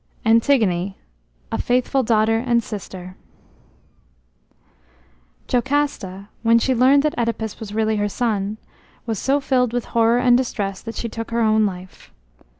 ANTIGONE, 0.25 0.95
A 1.51 1.59
FAITHFUL 1.59 2.01
DAUGHTER 2.01 2.39
AND 2.39 2.63
SISTER 2.63 3.15
Jocasta, 5.47 6.27
when 6.41 6.57
she 6.57 6.73
learned 6.73 7.03
that 7.03 7.15
Œdipus 7.17 7.59
was 7.59 7.75
really 7.75 7.97
her 7.97 8.09
son, 8.09 8.57
was 9.05 9.19
so 9.19 9.39
filled 9.39 9.73
with 9.73 9.85
horror 9.93 10.17
and 10.17 10.35
distress 10.35 10.81
that 10.81 10.95
she 10.95 11.07
took 11.07 11.29
her 11.29 11.41
own 11.41 11.67
life. 11.67 12.11